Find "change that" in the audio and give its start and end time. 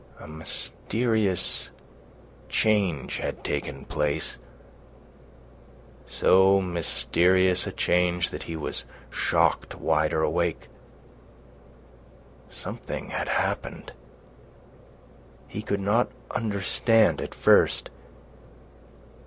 7.71-8.41